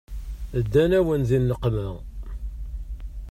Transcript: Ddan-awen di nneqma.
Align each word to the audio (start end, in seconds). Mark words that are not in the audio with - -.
Ddan-awen 0.63 1.21
di 1.29 1.39
nneqma. 1.41 1.89